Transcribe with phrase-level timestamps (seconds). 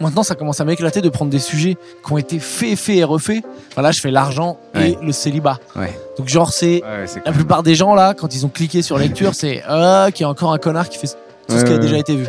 [0.00, 3.04] Maintenant, ça commence à m'éclater de prendre des sujets qui ont été faits, faits et
[3.04, 3.44] refaits.
[3.70, 4.92] Enfin, là, je fais l'argent Ouais.
[4.92, 5.58] et le célibat.
[5.76, 5.96] Ouais.
[6.18, 6.82] Donc, genre, c'est
[7.26, 10.26] la plupart des gens là, quand ils ont cliqué sur lecture, c'est ah, qu'il y
[10.26, 11.08] a encore un connard qui fait
[11.48, 12.26] tout ce qui a déjà été vu.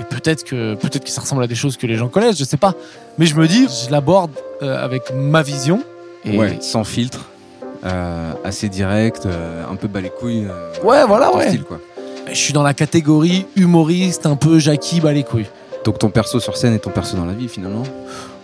[0.00, 2.42] Et peut-être que peut-être que ça ressemble à des choses que les gens connaissent, je
[2.44, 2.74] sais pas.
[3.16, 5.84] Mais je me dis, je l'aborde euh, avec ma vision.
[6.24, 7.26] Et sans filtre,
[7.84, 10.46] euh, assez direct, euh, un peu bas les couilles.
[10.48, 11.48] euh, Ouais, voilà, ouais.
[11.48, 11.78] style, quoi.
[12.28, 15.46] je suis dans la catégorie humoriste, un peu Jackie bat les couilles.
[15.84, 17.82] Donc ton perso sur scène et ton perso dans la vie finalement.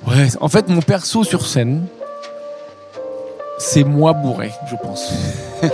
[0.07, 1.87] Ouais, en fait, mon perso sur scène,
[3.59, 5.13] c'est moi bourré, je pense.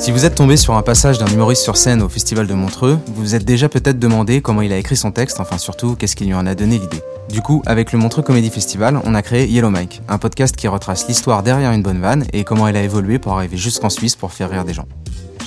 [0.00, 2.98] Si vous êtes tombé sur un passage d'un humoriste sur scène au Festival de Montreux,
[3.06, 6.16] vous vous êtes déjà peut-être demandé comment il a écrit son texte, enfin surtout qu'est-ce
[6.16, 7.02] qui lui en a donné l'idée.
[7.28, 10.68] Du coup, avec le Montreux Comedy Festival, on a créé Yellow Mike, un podcast qui
[10.68, 14.16] retrace l'histoire derrière une bonne vanne et comment elle a évolué pour arriver jusqu'en Suisse
[14.16, 14.86] pour faire rire des gens.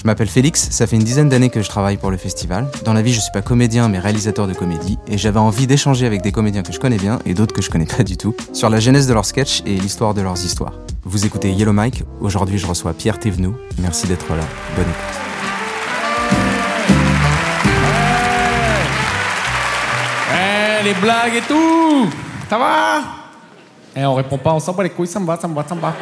[0.04, 2.70] Je m'appelle Félix, ça fait une dizaine d'années que je travaille pour le festival.
[2.84, 6.06] Dans la vie, je suis pas comédien mais réalisateur de comédie et j'avais envie d'échanger
[6.06, 8.36] avec des comédiens que je connais bien et d'autres que je connais pas du tout
[8.52, 10.74] sur la genèse de leurs sketchs et l'histoire de leurs histoires.
[11.06, 13.56] Vous écoutez Yellow Mike, aujourd'hui je reçois Pierre Thévenoud.
[13.80, 14.44] Merci d'être là.
[14.76, 15.20] Bonne écoute.
[20.34, 22.10] Eh, les blagues et tout
[22.50, 23.04] Ça va?
[23.96, 25.64] Eh, on répond pas, on s'en bat les couilles, ça me va, ça me va,
[25.66, 25.96] ça me va.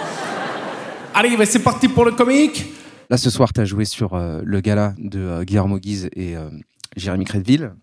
[1.14, 2.81] Allez, bah, c'est parti pour le comique
[3.12, 6.36] Là ce soir, tu as joué sur euh, le gala de euh, Guillermo Guise et
[6.38, 6.50] euh,
[6.96, 7.74] Jérémy Crédville.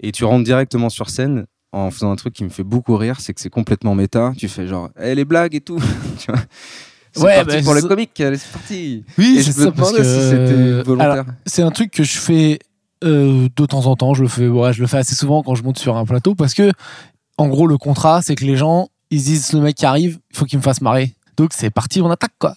[0.00, 3.18] Et tu rentres directement sur scène en faisant un truc qui me fait beaucoup rire,
[3.20, 4.32] c'est que c'est complètement méta.
[4.36, 5.78] Tu fais genre, eh, les blagues et tout.
[6.18, 6.40] tu vois
[7.12, 9.04] c'est Ouais, parti bah, pour le comique, c'est parti.
[9.16, 11.10] Oui, c'est ça, parce demandais si que- c'était volontaire.
[11.12, 12.58] Alors, c'est un truc que je fais
[13.04, 14.12] euh, de temps en temps.
[14.14, 16.34] Je le fais, ouais, je le fais assez souvent quand je monte sur un plateau
[16.34, 16.72] parce que,
[17.38, 20.18] en gros, le contrat, c'est que les gens, ils se disent le mec qui arrive,
[20.32, 21.14] il faut qu'il me fasse marrer.
[21.36, 22.56] Donc c'est parti, on attaque quoi.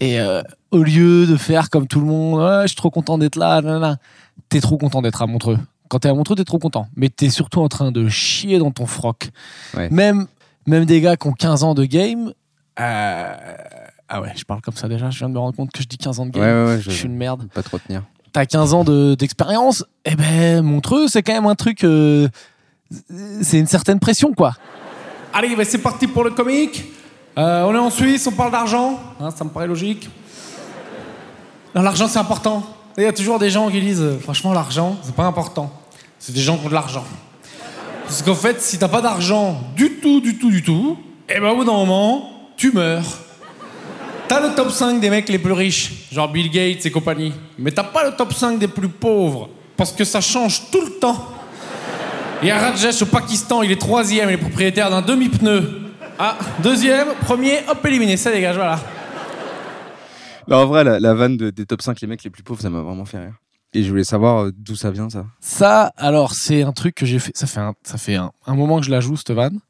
[0.00, 3.18] Et euh, au lieu de faire comme tout le monde, Ouais, je suis trop content
[3.18, 3.96] d'être là,
[4.48, 5.58] t'es trop content d'être à Montreux.
[5.88, 6.86] Quand t'es à Montreux, t'es trop content.
[6.96, 9.30] Mais t'es surtout en train de chier dans ton froc.
[9.76, 9.90] Ouais.
[9.90, 10.26] Même,
[10.66, 12.32] même des gars qui ont 15 ans de game.
[12.78, 13.34] euh,
[14.08, 15.10] Ah ouais, je parle comme ça déjà.
[15.10, 16.42] Je viens de me rendre compte que je dis 15 ans de game.
[16.42, 18.02] Ouais, ouais, ouais, je suis une merde Pas trop tenir.
[18.32, 21.84] t'as 15 ans de- d'expérience, eh ben Montreux, c'est quand même un truc.
[21.84, 22.28] euh,
[23.42, 24.54] c'est une certaine pression, quoi.
[25.32, 26.84] Allez, ben, c'est parti pour le comique.
[27.38, 28.98] Euh, on est en Suisse, on parle d'argent.
[29.20, 30.08] Hein, ça me paraît logique.
[31.74, 32.64] Non, l'argent, c'est important.
[32.98, 35.70] Il y a toujours des gens qui disent euh, franchement, l'argent, c'est pas important.
[36.18, 37.04] C'est des gens qui ont de l'argent.
[38.04, 40.98] Parce qu'en fait, si t'as pas d'argent du tout, du tout, du tout,
[41.28, 43.04] eh ben au bout d'un moment, tu meurs.
[44.26, 47.32] T'as le top 5 des mecs les plus riches, genre Bill Gates et compagnie.
[47.58, 50.90] Mais t'as pas le top 5 des plus pauvres, parce que ça change tout le
[50.98, 51.26] temps.
[52.42, 55.89] Il y a Rajesh au Pakistan, il est troisième, il est propriétaire d'un demi-pneu.
[56.22, 58.78] Ah, deuxième, premier, hop, éliminé, ça dégage, voilà.
[60.48, 62.60] Non, en vrai, la, la vanne de- des top 5 les mecs les plus pauvres,
[62.60, 63.34] ça m'a vraiment fait rire.
[63.72, 65.24] Et je voulais savoir euh, d'où ça vient, ça.
[65.40, 68.54] Ça, alors, c'est un truc que j'ai fait, ça fait, un, ça fait un, un
[68.54, 69.60] moment que je la joue, cette vanne.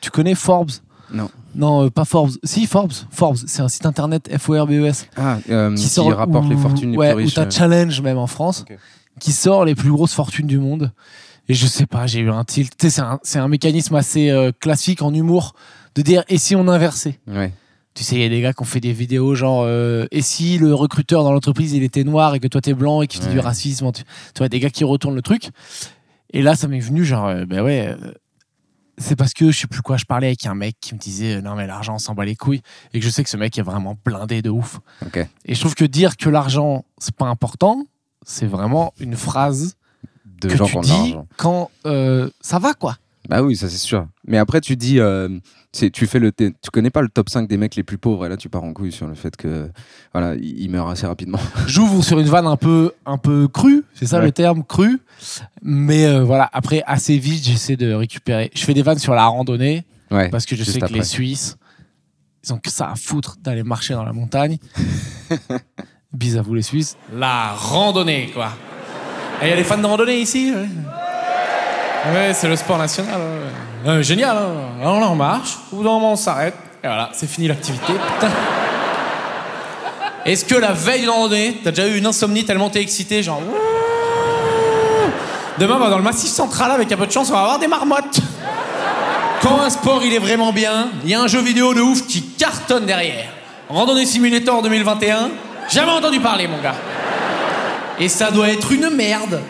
[0.00, 0.70] Tu connais Forbes?
[1.10, 1.30] Non.
[1.54, 2.32] Non, euh, pas Forbes.
[2.44, 2.92] Si, Forbes.
[3.10, 5.06] Forbes, c'est un site internet F-O-R-B-E-S.
[5.16, 7.34] Ah, euh, qui, sort- rapporte les fortunes les ouais, plus Ou riches.
[7.34, 7.50] t'as euh.
[7.50, 8.76] Challenge même en France, Ok.
[9.18, 10.92] qui sort les plus grosses fortunes du monde.
[11.48, 12.76] Et je sais pas, j'ai eu un tilt.
[12.76, 15.54] Tu sais, c'est un, c'est un mécanisme assez euh, classique en humour
[15.98, 17.18] de dire et si on inversait?
[17.26, 17.52] Ouais.
[17.94, 20.22] Tu sais, il y a des gars qui ont fait des vidéos genre euh, et
[20.22, 23.20] si le recruteur dans l'entreprise il était noir et que toi t'es blanc et qu'il
[23.20, 23.32] fait Ouais.
[23.34, 25.50] du racisme, tu, tu vois, des gars qui retournent le truc.
[26.32, 27.88] Et là, ça m'est venu genre, euh, ben ouais.
[27.88, 28.12] euh,
[28.98, 31.40] c'est parce que je sais plus quoi, je parlais avec un mec qui me disait
[31.42, 32.62] non mais l'argent on s'en bat les couilles
[32.92, 34.80] et que je sais que ce mec est vraiment blindé de ouf.
[35.44, 37.84] Et je trouve que dire que l'argent c'est pas important,
[38.26, 39.76] c'est vraiment une phrase
[40.40, 41.70] De que gens tu dis quand
[42.40, 42.96] ça va quoi.
[43.28, 44.06] Bah oui, ça c'est sûr.
[44.26, 45.28] Mais après, tu dis, euh,
[45.72, 48.24] c'est- tu fais le, tu connais pas le top 5 des mecs les plus pauvres,
[48.24, 49.70] et là, tu pars en couille sur le fait que,
[50.14, 51.38] voilà, ils meurent assez rapidement.
[51.66, 54.24] J'ouvre sur une vanne un peu, un peu crue, c'est ça Ouais.
[54.24, 54.98] le terme, crue.
[55.62, 58.50] Mais euh, voilà, après, assez vite, j'essaie de récupérer.
[58.54, 60.30] Je fais des vannes sur la randonnée, Ouais.
[60.30, 60.98] parce que je sais que après.
[61.00, 61.58] les Suisses,
[62.44, 64.56] ils ont que ça à foutre d'aller marcher dans la montagne.
[66.14, 66.96] Bis à vous, les Suisses.
[67.14, 68.52] La randonnée, quoi.
[69.42, 70.66] Et il y a des fans de randonnée ici Ouais,
[72.12, 73.20] Ouais, c'est le sport national.
[73.86, 74.36] Ouais, génial.
[74.36, 74.80] hein.
[74.82, 76.54] Alors là, on marche, au bout d'un moment, on s'arrête.
[76.82, 77.92] Et voilà, c'est fini l'activité.
[77.92, 78.32] Putain.
[80.24, 83.42] Est-ce que la veille d'une randonnée, t'as déjà eu une insomnie tellement t'es excité, genre.
[85.58, 87.58] Demain, on va dans le massif central avec un peu de chance, on va avoir
[87.58, 88.20] des marmottes.
[89.42, 92.06] Quand un sport il est vraiment bien, il y a un jeu vidéo de ouf
[92.06, 93.26] qui cartonne derrière.
[93.68, 95.30] Randonnée Simulator 2021,
[95.70, 96.74] jamais entendu parler, mon gars.
[97.98, 99.40] Et ça doit être une merde.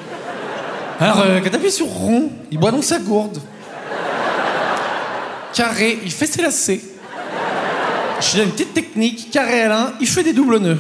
[1.01, 3.39] Alors, euh, quand t'appuies sur rond, il boit dans sa gourde.
[5.55, 6.81] Carré, il fait ses lacets.
[8.21, 9.31] Je donne une petite technique.
[9.31, 10.79] Carré à l'un, il fait des doubles nœuds.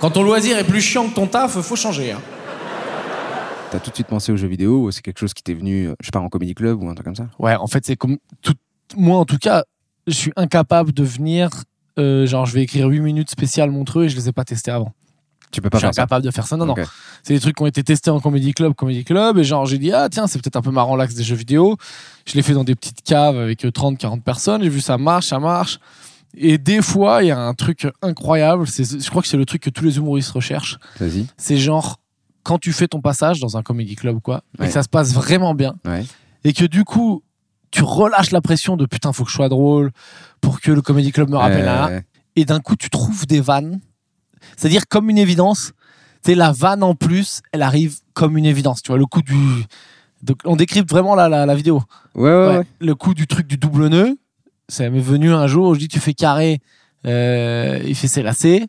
[0.00, 2.12] Quand ton loisir est plus chiant que ton taf, faut changer.
[2.12, 2.20] hein.
[3.70, 5.88] T'as tout de suite pensé aux jeux vidéo ou c'est quelque chose qui t'est venu,
[5.88, 7.26] euh, je sais pas, en comédie club ou un truc comme ça?
[7.38, 8.18] Ouais, en fait, c'est comme.
[8.42, 8.54] Tout...
[8.96, 9.64] Moi, en tout cas,
[10.06, 11.48] je suis incapable de venir.
[11.98, 14.70] euh, genre, je vais écrire 8 minutes spéciales Montreux et je les ai pas testés
[14.70, 14.92] avant.
[15.54, 16.56] Tu peux pas je suis incapable de faire ça.
[16.56, 16.74] Non, non.
[17.22, 19.38] C'est des trucs qui ont été testés en Comedy Club, Comedy Club.
[19.38, 21.76] Et genre, j'ai dit, ah tiens, c'est peut-être un peu marrant l'axe des jeux vidéo.
[22.26, 24.62] Je l'ai fait dans des petites caves avec euh, 30, 40 personnes.
[24.62, 25.78] J'ai vu ça marche, ça marche.
[26.36, 28.66] Et des fois, il y a un truc incroyable.
[28.66, 30.78] c'est- Je crois que c'est le truc que tous les humoristes recherchent.
[30.98, 31.26] Vas-y.
[31.36, 31.98] C'est genre,
[32.42, 35.14] quand tu fais ton passage dans un Comedy Club quoi, et que ça se passe
[35.14, 36.04] vraiment bien, Ouais.
[36.42, 37.22] et que du coup,
[37.70, 39.92] tu relâches la pression de putain, faut que je sois drôle
[40.40, 41.66] pour que le Comedy Club me rappelle.
[41.68, 42.00] Euh, un
[42.36, 43.80] et d'un coup tu trouves des vannes.
[44.56, 45.72] C'est-à-dire comme une évidence.
[46.22, 48.80] C'est la vanne en plus, elle arrive comme une évidence.
[48.82, 49.34] Tu vois le coup du.
[50.22, 51.82] Donc, on décrypte vraiment la, la, la vidéo.
[52.14, 52.56] Ouais, ouais, Ouais.
[52.58, 52.64] ouais.
[52.80, 54.16] Le coup du truc du double nœud,
[54.68, 55.74] ça m'est venu un jour.
[55.74, 56.60] Je dis tu fais carré,
[57.06, 58.66] euh, il fait ses lacets.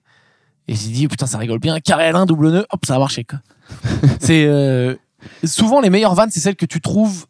[0.68, 1.80] Et j'ai dit putain ça rigole bien.
[1.80, 3.26] Carré à l'un, double nœud, hop ça a marché
[4.20, 4.96] c'est euh,
[5.44, 7.26] souvent les meilleures vannes, c'est celles que tu trouves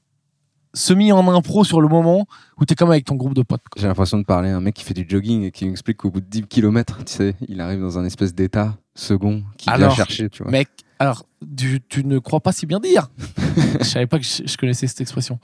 [0.75, 2.27] semi en impro sur le moment
[2.60, 3.62] où t'es comme avec ton groupe de potes.
[3.77, 6.12] J'ai l'impression de parler à un mec qui fait du jogging et qui explique qu'au
[6.12, 9.74] bout de 10 km, tu sais, il arrive dans un espèce d'état second qui vient
[9.75, 10.51] Alors, chercher, tu vois.
[10.51, 10.68] Mec,
[11.00, 11.25] alors,
[11.57, 13.10] tu, tu ne crois pas si bien dire.
[13.80, 15.39] je savais pas que je, je connaissais cette expression.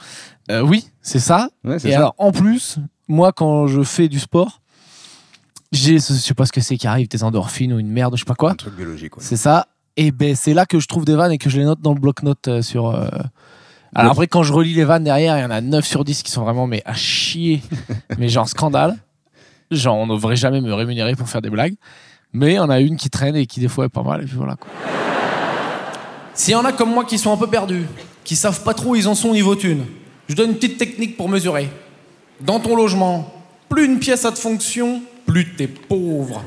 [0.51, 1.49] Euh, oui, c'est ça.
[1.63, 1.97] Ouais, Et ça.
[1.97, 4.61] alors, en plus, moi, quand je fais du sport,
[5.71, 8.19] j'ai, je sais pas ce que c'est qui arrive, des endorphines ou une merde, je
[8.19, 8.51] sais pas quoi.
[8.51, 9.23] un truc biologique, quoi.
[9.23, 9.67] C'est ça.
[9.97, 11.93] Et ben, c'est là que je trouve des vannes et que je les note dans
[11.93, 12.87] le bloc-notes euh, sur.
[12.89, 13.07] euh,
[13.93, 16.23] Alors après, quand je relis les vannes derrière, il y en a 9 sur 10
[16.23, 17.61] qui sont vraiment mais à chier.
[18.17, 18.97] mais genre scandale.
[19.69, 21.75] Genre, on ne devrait jamais me rémunérer pour faire des blagues.
[22.33, 24.21] Mais on a une qui traîne et qui des fois est pas mal.
[24.21, 24.69] Et puis voilà quoi.
[26.33, 27.85] S'il y en a comme moi qui sont un peu perdus,
[28.23, 29.85] qui savent pas trop où ils en sont au niveau thune,
[30.29, 31.69] je donne une petite technique pour mesurer.
[32.39, 33.33] Dans ton logement,
[33.67, 36.43] plus une pièce a de fonction, plus t'es pauvre.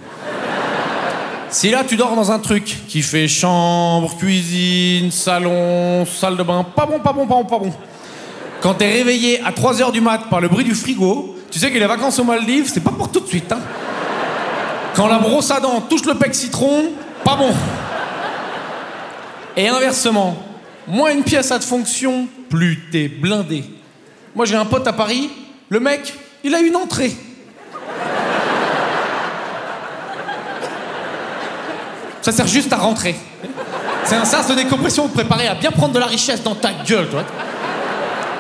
[1.55, 6.65] Si là tu dors dans un truc qui fait chambre, cuisine, salon, salle de bain,
[6.65, 7.73] pas bon, pas bon, pas bon, pas bon.
[8.61, 11.79] Quand t'es réveillé à 3h du mat par le bruit du frigo, tu sais que
[11.79, 13.53] les vacances aux Maldives, c'est pas pour tout de suite.
[13.53, 13.61] Hein.
[14.97, 16.91] Quand la brosse à dents touche le pec citron,
[17.23, 17.53] pas bon.
[19.57, 20.37] Et inversement,
[20.89, 23.63] moins une pièce a de fonction, plus t'es blindé.
[24.35, 25.31] Moi j'ai un pote à Paris,
[25.69, 27.15] le mec, il a une entrée.
[32.25, 33.15] Ça sert juste à rentrer.
[34.05, 37.07] C'est un sas de décompression préparé à bien prendre de la richesse dans ta gueule,
[37.11, 37.23] toi.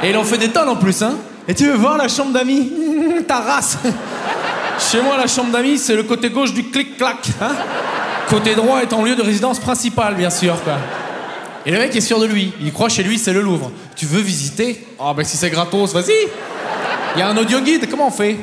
[0.02, 1.16] Et il en fait des tonnes en plus, hein.
[1.46, 2.72] Et tu veux voir la chambre d'amis
[3.28, 3.76] Ta race
[4.90, 7.52] Chez moi, la chambre d'amis, c'est le côté gauche du clic-clac, hein.
[8.30, 10.78] Côté droit est en lieu de résidence principale, bien sûr, quoi.
[11.66, 12.54] Et le mec est sûr de lui.
[12.62, 13.70] Il croit chez lui, c'est le Louvre.
[13.96, 14.86] Tu veux visiter?
[14.98, 16.14] Ah, ben si c'est gratos, vas-y
[17.16, 18.38] Il y a un audio guide, comment on fait?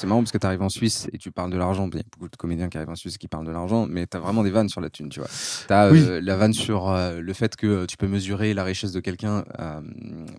[0.00, 1.86] C'est marrant parce que tu arrives en Suisse et tu parles de l'argent.
[1.92, 4.06] Il y a beaucoup de comédiens qui arrivent en Suisse qui parlent de l'argent, mais
[4.06, 5.28] tu as vraiment des vannes sur la thune, tu vois.
[5.66, 6.02] Tu as Oui.
[6.22, 9.80] la vanne sur euh, le fait que tu peux mesurer la richesse de quelqu'un euh,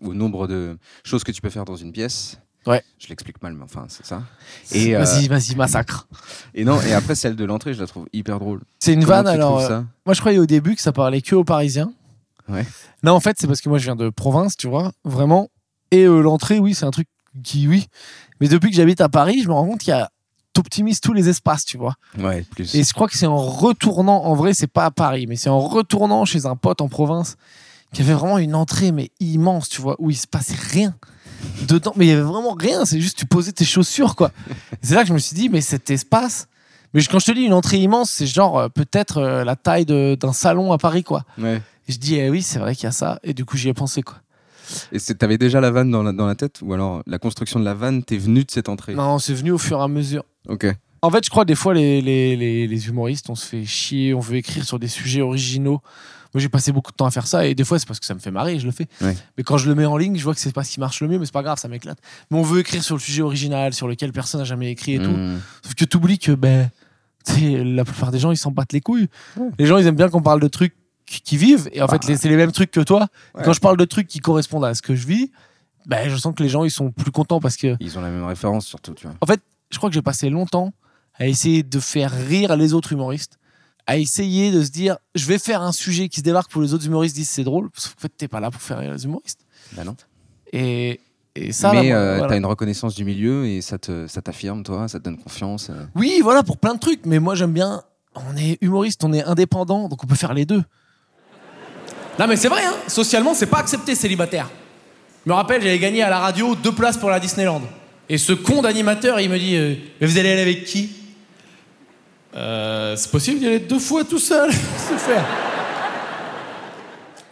[0.02, 2.40] au nombre de choses que tu peux faire dans une pièce.
[2.66, 2.84] Ouais.
[2.98, 4.24] Je l'explique mal, mais enfin, c'est ça.
[4.72, 6.08] Et, euh, Vas-y, vas-y, massacre.
[6.56, 8.62] et non, et après, celle de l'entrée, je la trouve hyper drôle.
[8.80, 9.60] C'est une Comment vanne, alors.
[9.60, 11.94] euh, ça Moi, je croyais au début que ça parlait que aux Parisiens.
[12.50, 12.66] Ouais.
[13.04, 15.50] Non, en fait, c'est parce que moi, je viens de province, tu vois, vraiment.
[15.92, 17.08] Et euh, l'entrée, oui, c'est un truc
[17.44, 17.88] qui, oui.
[18.40, 20.10] Mais depuis que j'habite à Paris, je me rends compte qu'il y a.
[20.54, 21.94] T'optimises tous les espaces, tu vois.
[22.20, 22.76] Ouais, plus.
[22.76, 25.50] Et je crois que c'est en retournant, en vrai, c'est pas à Paris, mais c'est
[25.50, 27.38] en retournant chez un pote en province
[27.94, 30.94] qui avait vraiment une entrée, mais immense, tu vois, où il se passait rien
[31.68, 31.94] dedans.
[31.96, 34.32] Mais il y avait vraiment rien, c'est juste tu posais tes chaussures, quoi.
[34.82, 36.48] C'est là que je me suis dit, mais cet espace.
[36.94, 39.86] Mais quand je te dis une entrée immense, c'est genre euh, peut-être euh, la taille
[39.86, 41.24] d'un salon à Paris, quoi.
[41.38, 41.62] Ouais.
[41.88, 43.20] Et je dis, eh oui, c'est vrai qu'il y a ça.
[43.24, 44.18] Et du coup, j'y ai pensé, quoi.
[44.92, 47.66] Et t'avais déjà la vanne dans la, dans la tête Ou alors la construction de
[47.66, 48.94] la vanne t'es venue de cette entrée?
[48.94, 50.24] Non, c'est venu au fur et à mesure.
[50.48, 50.68] Ok.
[51.04, 54.14] En fait, je crois des fois, les, les, les, les humoristes, on se fait chier,
[54.14, 55.82] on veut écrire sur des sujets originaux.
[56.34, 58.06] Moi, j'ai passé beaucoup de temps à faire ça, et des fois, c'est parce que
[58.06, 58.88] ça me fait marrer, je le fais.
[59.02, 59.18] Ouais.
[59.38, 61.02] Mais quand je le mets en ligne, je vois que c'est pas ce qui marche
[61.02, 61.98] le mieux, mais c'est pas grave, ça m'éclate.
[62.30, 65.00] Mais on veut écrire sur le sujet original, sur lequel personne n'a jamais écrit et
[65.00, 65.10] tout.
[65.10, 65.42] Mmh.
[65.64, 66.70] Sauf que tu oublies que ben,
[67.38, 69.10] la plupart des gens, ils s'en battent les couilles.
[69.60, 70.76] Les gens, ils aiment bien qu'on parle de trucs
[71.20, 73.08] qui vivent, et en fait, les- c'est les mêmes trucs que toi.
[73.36, 73.42] Ouais.
[73.44, 75.32] Quand je parle de trucs qui correspondent à ce que je vis,
[75.86, 78.10] ben, je sens que les gens, ils sont plus contents parce que Ils ont la
[78.10, 79.16] même référence surtout, tu vois.
[79.20, 79.42] en fait,
[79.72, 80.74] je crois que j'ai passé longtemps
[81.16, 83.38] à essayer de faire rire les autres humoristes,
[83.88, 86.74] à essayer de se dire, je vais faire un sujet qui se démarque pour les
[86.74, 89.04] autres humoristes disent c'est drôle, sauf qu'en fait, t'es pas là pour faire rire les
[89.06, 89.40] humoristes.
[89.74, 89.96] Bah non.
[90.54, 91.00] Et,
[91.36, 92.30] et ça, Mais euh, voilà.
[92.30, 95.70] t'as une reconnaissance du milieu et ça te- ça t'affirme, toi, ça te donne confiance.
[95.70, 95.86] euh.
[95.96, 97.84] Oui, voilà, pour plein de trucs, mais moi j'aime bien,
[98.16, 100.64] on est humoriste, on est indépendant, donc on peut faire les deux.
[102.20, 104.50] Non mais c'est vrai, hein, socialement, c'est pas accepté célibataire.
[105.26, 107.62] Je me rappelle, j'avais gagné à la radio deux places pour la Disneyland.
[108.10, 110.92] Et ce con d'animateur, il me dit euh, Mais vous allez aller avec qui?
[112.36, 115.26] Euh, C'est possible d'y aller deux fois tout seul C'est faire.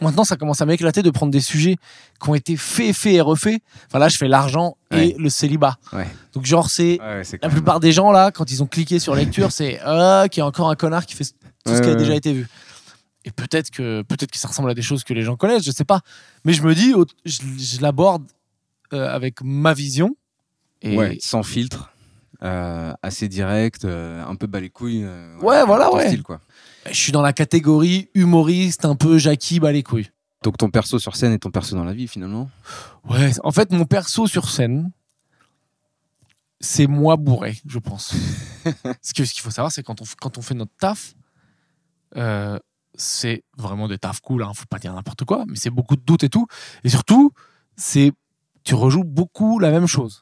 [0.01, 1.75] Maintenant, ça commence à m'éclater de prendre des sujets
[2.24, 3.62] qui ont été faits, faits et refaits.
[3.88, 5.15] Enfin là, je fais l'argent et Ouais.
[5.17, 5.75] le célibat.
[5.91, 6.07] Ouais.
[6.33, 9.13] Donc genre, c'est Ouais, la même- plupart des gens là, quand ils ont cliqué sur
[9.13, 11.31] lecture, c'est ah, qu'il y a encore un connard qui fait tout
[11.65, 12.48] ce Ouais, qui a ouais, déjà été vu.
[13.25, 15.71] Et peut-être que peut-être que ça ressemble à des choses que les gens connaissent, je
[15.71, 16.01] sais pas.
[16.45, 16.93] Mais je me dis,
[17.25, 18.23] je, je l'aborde
[18.93, 20.15] euh, avec ma vision.
[20.81, 21.91] Et Ouais, sans filtre,
[22.43, 25.05] euh, assez direct, euh, un peu bas les couilles.
[25.41, 26.07] Ouais, voilà, ouais.
[26.07, 26.39] style, quoi.
[26.88, 30.09] je suis dans la catégorie humoriste, un peu Jackie bas les couilles.
[30.41, 32.49] Donc ton perso sur scène et ton perso dans la vie, finalement?
[33.09, 34.89] Ouais, en fait, mon perso sur scène,
[36.61, 38.13] c'est moi bourré, je pense.
[39.01, 41.15] Ce qu'il faut savoir, c'est quand on, f- quand on fait notre taf,
[42.15, 42.57] euh,
[43.00, 46.01] c'est vraiment des tafs cool, hein, faut pas dire n'importe quoi, mais c'est beaucoup de
[46.01, 46.48] doutes et tout.
[46.84, 47.32] Et surtout,
[47.75, 48.12] c'est
[48.63, 50.22] tu rejoues beaucoup la même chose.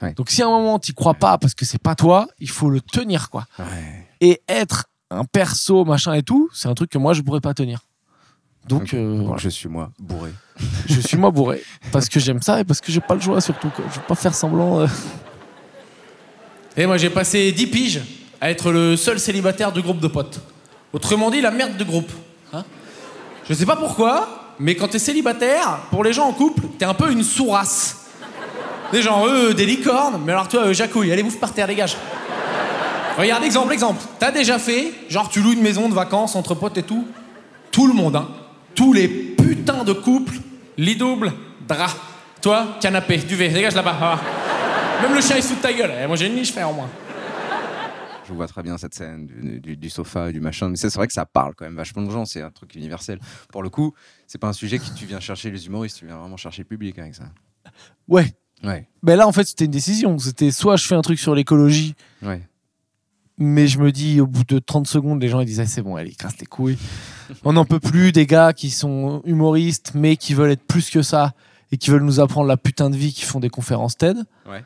[0.00, 0.14] Ouais.
[0.14, 2.70] Donc si à un moment tu crois pas parce que c'est pas toi, il faut
[2.70, 3.46] le tenir quoi.
[3.58, 4.08] Ouais.
[4.20, 7.52] Et être un perso machin et tout, c'est un truc que moi je pourrais pas
[7.54, 7.80] tenir.
[8.66, 9.38] Donc, euh, Donc voilà.
[9.38, 10.30] je suis moi, bourré.
[10.88, 11.62] Je suis moi bourré
[11.92, 13.70] parce que j'aime ça et parce que j'ai pas le choix surtout.
[13.70, 13.84] Quoi.
[13.90, 14.80] Je veux pas faire semblant.
[14.80, 14.86] euh.
[16.76, 18.02] Et moi j'ai passé 10 piges
[18.40, 20.40] à être le seul célibataire du groupe de potes.
[20.92, 22.10] Autrement dit, la merde du groupe.
[22.52, 22.64] Hein
[23.48, 26.94] je sais pas pourquoi, mais quand t'es célibataire, pour les gens en couple, t'es un
[26.94, 28.06] peu une sourasse.
[28.92, 31.96] Des gens, eux, des licornes, mais alors toi, euh, Jacouille, allez vous par terre, dégage.
[33.18, 34.00] Regarde, exemple, exemple.
[34.18, 37.06] T'as déjà fait, genre tu loues une maison de vacances entre potes et tout.
[37.70, 38.28] Tout le monde, hein.
[38.74, 40.34] Tous les putains de couples,
[40.78, 41.32] lit double,
[41.66, 41.90] drap.
[42.40, 44.20] Toi, canapé, duvet, dégage là-bas.
[45.02, 45.92] Même le chien, fout de ta gueule.
[46.02, 46.88] Eh, moi, j'ai une niche, frère, au moins.
[48.28, 50.68] Je vois très bien cette scène du, du- du sofa et du machin.
[50.68, 52.24] Mais c'est vrai que ça parle quand même vachement de gens.
[52.24, 53.18] C'est un truc universel.
[53.50, 53.94] Pour le coup,
[54.26, 55.98] c'est pas un sujet que tu viens chercher les humoristes.
[55.98, 57.24] Tu viens vraiment chercher le public avec ça.
[58.06, 58.34] Ouais.
[58.64, 58.88] Ouais.
[59.02, 60.18] Ben là, en fait, c'était une décision.
[60.18, 62.42] C'était soit je fais un truc sur l'écologie, Ouais.
[63.38, 65.94] mais je me dis, au bout de 30 secondes, les gens ils disaient, c'est bon,
[65.96, 66.78] allez, casse les couilles.
[67.44, 71.02] On n'en peut plus des gars qui sont humoristes, mais qui veulent être plus que
[71.02, 71.34] ça
[71.70, 74.16] et qui veulent nous apprendre la putain de vie, qui font des conférences TED.
[74.48, 74.64] Ouais.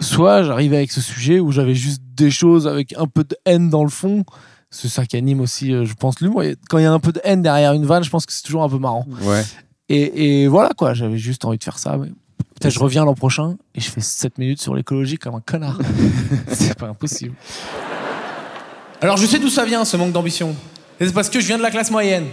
[0.00, 3.68] Soit j'arrivais avec ce sujet où j'avais juste des choses avec un peu de haine
[3.68, 4.24] dans le fond.
[4.70, 6.42] C'est ça qui anime aussi, euh, je pense, l'humour.
[6.68, 8.42] Quand il y a un peu de haine derrière une vanne, je pense que c'est
[8.42, 9.06] toujours un peu marrant.
[9.22, 9.42] Ouais.
[9.88, 11.96] Et, et voilà quoi, j'avais juste envie de faire ça.
[11.96, 12.08] mais
[12.60, 15.78] Peut-être je reviens l'an prochain et je fais 7 minutes sur l'écologie comme un connard.
[16.52, 17.34] c'est pas impossible.
[19.00, 20.54] Alors je sais d'où ça vient ce manque d'ambition.
[21.00, 22.26] C'est parce que je viens de la classe moyenne.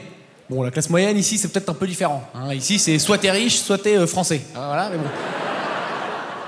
[0.50, 2.24] Bon, la classe moyenne ici c'est peut-être un peu différent.
[2.34, 2.54] hein.
[2.54, 4.42] Ici c'est soit t'es riche, soit t'es euh, français.
[4.56, 5.10] Ah, voilà, mais bon.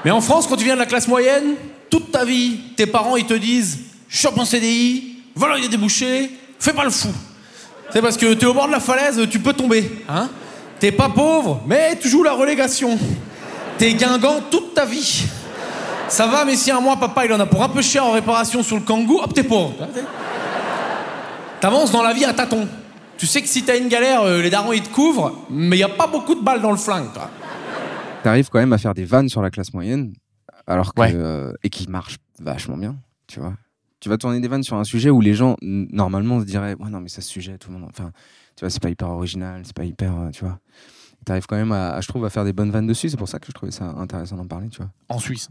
[0.08, 1.56] Mais en France, quand tu viens de la classe moyenne,
[1.90, 6.72] toute ta vie, tes parents ils te disent chope un CDI, voilà des bouchées, fais
[6.72, 7.10] pas le fou.
[7.92, 10.06] C'est parce que t'es au bord de la falaise, tu peux tomber.
[10.08, 10.30] Hein
[10.80, 12.98] T'es pas pauvre, mais tu joues la relégation.
[13.78, 15.26] T'es guingant toute ta vie.
[16.08, 18.12] Ça va, mais si un mois, papa, il en a pour un peu cher en
[18.12, 19.74] réparation sur le kangou, hop, t'es pauvre.
[21.60, 22.70] T'avances dans la vie à tâtons.
[23.18, 25.84] Tu sais que si t'as une galère, euh, les darons, ils te couvrent, mais y
[25.84, 27.10] a pas beaucoup de balles dans le flingue.
[28.24, 30.14] T'arrives quand même à faire des vannes sur la classe moyenne,
[30.66, 31.14] alors que Ouais.
[31.16, 32.98] euh, et qui marchent vachement bien,
[33.28, 33.56] tu vois.
[34.00, 36.90] Tu vas tourner des vannes sur un sujet où les gens normalement se diraient ouais
[36.92, 38.12] non mais ça ce sujet tout le monde enfin
[38.56, 40.60] tu vois c'est pas hyper original c'est pas hyper euh, tu vois
[41.26, 43.28] t'arrives quand même à, à, je trouve à faire des bonnes vannes dessus c'est pour
[43.28, 45.50] ça que je trouvais ça intéressant d'en parler tu vois En Suisse.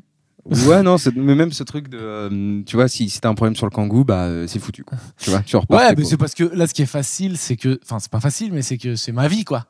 [0.48, 3.56] ouais non mais même ce truc de euh, tu vois si, si t'as un problème
[3.56, 6.16] sur le kangou bah euh, c'est foutu quoi tu vois tu repars Ouais, mais c'est
[6.16, 7.80] parce que là, ce qui est facile, c'est que.
[7.82, 9.66] Enfin, c'est pas facile, mais c'est que c'est ma vie, quoi.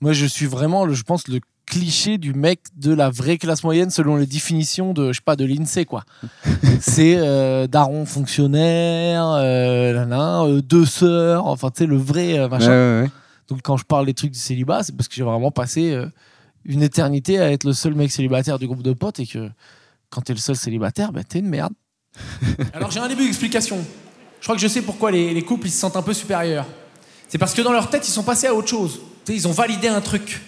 [0.00, 3.90] Moi, je suis vraiment, je pense, le cliché du mec de la vraie classe moyenne
[3.90, 6.04] selon les définitions de, je sais pas, de l'INSEE, quoi.
[6.80, 12.48] c'est euh, daron fonctionnaire, euh, euh, deux sœurs, enfin, tu sais, le vrai euh, Ouais,
[12.48, 12.68] machin.
[12.68, 13.10] ouais, ouais.
[13.48, 16.06] Donc, quand je parle des trucs du célibat, c'est parce que j'ai vraiment passé euh,
[16.64, 19.50] une éternité à être le seul mec célibataire du groupe de potes et que
[20.10, 21.72] quand t'es le seul célibataire, bah, t'es une merde.
[22.72, 23.78] Alors j'ai un début d'explication.
[24.40, 26.66] Je crois que je sais pourquoi les, les couples ils se sentent un peu supérieurs.
[27.28, 29.00] C'est parce que dans leur tête ils sont passés à autre chose.
[29.28, 30.40] Ils ont validé un truc.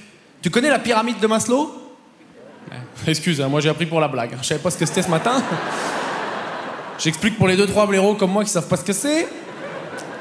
[0.42, 1.82] Tu connais la pyramide de Maslow?
[3.06, 4.36] Excuse, hein, moi j'ai appris pour la blague.
[4.40, 5.42] Je savais pas ce que c'était ce matin.
[6.98, 9.28] J'explique pour les deux trois blaireaux comme moi qui savent pas ce que c'est.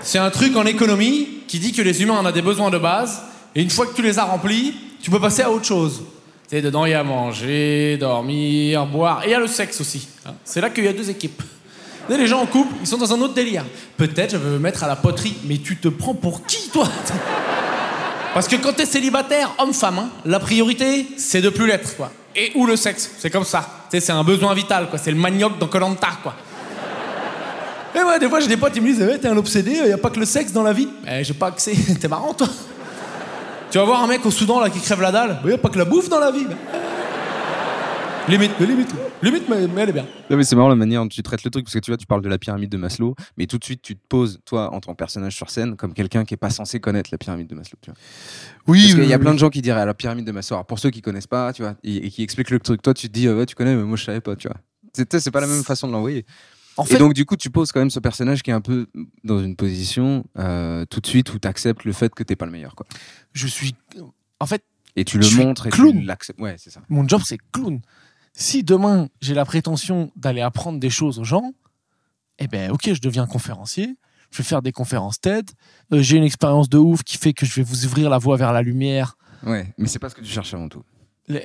[0.01, 2.77] C'est un truc en économie qui dit que les humains en ont des besoins de
[2.77, 3.21] base
[3.55, 6.03] et une fois que tu les as remplis, tu peux passer à autre chose.
[6.47, 9.81] Tu sais, dedans il y a manger, dormir, boire et il y a le sexe
[9.81, 10.07] aussi.
[10.25, 10.33] hein.
[10.43, 11.41] C'est là qu'il y a deux équipes.
[12.07, 13.63] Les gens en couple, ils sont dans un autre délire.
[13.97, 16.87] Peut-être je veux me mettre à la poterie, mais tu te prends pour qui toi?
[18.35, 22.11] Parce que quand t'es célibataire, homme-femme, hein, la priorité, c'est de plus l'être, quoi.
[22.35, 23.65] Et ou le sexe, c'est comme ça.
[23.89, 24.99] Tu sais, c'est un besoin vital, quoi.
[24.99, 26.33] C'est le manioc dans Colanta, quoi.
[27.95, 29.93] Et ouais, des fois, j'ai des potes, ils me disent, ouais, t'es un obsédé, y
[29.93, 30.89] a pas que le sexe dans la vie.
[31.09, 31.75] Eh, j'ai pas accès.
[32.01, 32.49] T'es marrant, toi.
[33.71, 35.39] Tu vas voir un mec au Soudan, là, qui crève la dalle.
[35.45, 36.45] Ouais, y a pas que la bouffe dans la vie.
[38.27, 38.89] Limite, mais limite.
[39.21, 40.07] Limite, mais, mais elle est bien.
[40.31, 41.97] Non, mais c'est marrant la manière dont tu traites le truc, parce que tu vois,
[41.97, 44.73] tu parles de la pyramide de Maslow, mais tout de suite, tu te poses, toi,
[44.73, 47.47] en tant que personnage sur scène, comme quelqu'un qui est pas censé connaître la pyramide
[47.47, 47.77] de Maslow.
[47.81, 47.99] Tu vois.
[48.67, 50.55] Oui, Parce qu'il y a plein de gens qui diraient à la pyramide de Maslow,
[50.55, 52.95] alors pour ceux qui connaissent pas, tu vois, et, et qui expliquent le truc, toi,
[52.95, 54.57] tu te dis, euh, ouais, tu connais, mais moi, je savais pas, tu vois.
[54.93, 56.25] C'est pas la même façon de l'envoyer.
[56.77, 58.87] En Et donc, du coup, tu poses quand même ce personnage qui est un peu
[59.23, 62.45] dans une position euh, tout de suite où tu acceptes le fait que t'es pas
[62.45, 62.85] le meilleur, quoi.
[63.33, 63.75] je suis.
[64.39, 64.63] En fait,
[64.97, 65.99] Et tu le montres et clown.
[65.99, 66.39] tu l'acceptes.
[66.39, 66.81] Ouais, c'est ça.
[66.89, 67.79] mon job, c'est clown.
[68.35, 71.53] Si demain, j'ai la prétention d'aller apprendre des choses aux gens,
[72.37, 73.95] eh ben, ok, je deviens conférencier.
[74.29, 75.49] Je vais faire des conférences TED.
[75.93, 78.35] Euh, j'ai une expérience de ouf qui fait que je vais vous ouvrir la voie
[78.35, 79.15] vers la lumière.
[79.45, 80.83] Ouais, mais c'est pas ce que tu cherches avant tout.
[81.29, 81.39] Euh,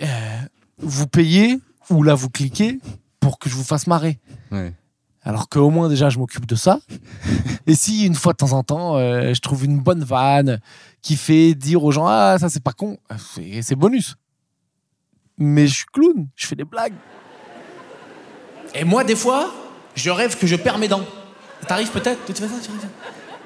[0.78, 2.80] vous payez ou là, vous cliquez
[3.20, 4.18] pour que je vous fasse marrer.
[4.50, 4.74] Ouais.
[5.22, 6.80] Alors qu'au moins, déjà, je m'occupe de ça.
[7.66, 10.60] Et si, une fois de temps en temps, euh, je trouve une bonne vanne
[11.02, 14.16] qui fait dire aux gens Ah, ça, c'est pas con, c'est bonus.
[15.40, 16.92] Mais je suis clown, je fais des blagues.
[18.74, 19.52] Et moi, des fois,
[19.94, 21.04] je rêve que je perds mes dents.
[21.66, 22.20] T'arrives peut-être